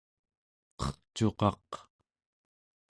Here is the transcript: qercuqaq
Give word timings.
qercuqaq 0.79 1.69